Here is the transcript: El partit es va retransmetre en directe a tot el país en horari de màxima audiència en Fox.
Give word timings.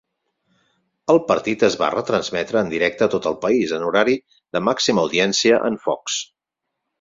El 1.13 1.19
partit 1.31 1.65
es 1.67 1.75
va 1.81 1.89
retransmetre 1.95 2.59
en 2.65 2.71
directe 2.71 3.05
a 3.07 3.09
tot 3.17 3.27
el 3.33 3.37
país 3.45 3.75
en 3.79 3.87
horari 3.91 4.17
de 4.59 4.63
màxima 4.71 5.05
audiència 5.05 5.61
en 5.71 5.79
Fox. 5.87 6.19